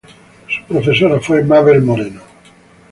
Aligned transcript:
Su 0.47 0.65
profesora 0.73 1.19
fue 1.19 1.43
Mabel 1.43 1.83
Moreno. 1.83 2.21